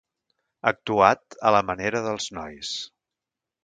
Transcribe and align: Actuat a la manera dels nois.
Actuat 0.71 1.39
a 1.51 1.53
la 1.59 1.63
manera 1.69 2.05
dels 2.09 2.29
nois. 2.43 2.77